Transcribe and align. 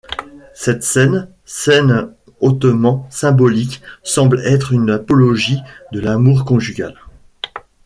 Cette 0.55 0.81
scène 0.81 1.29
scène 1.45 2.09
hautement 2.39 3.07
symbolique 3.11 3.83
semble 4.01 4.39
être 4.39 4.73
une 4.73 4.89
apologie 4.89 5.59
de 5.91 5.99
l'amour 5.99 6.43
conjugal. 6.43 6.97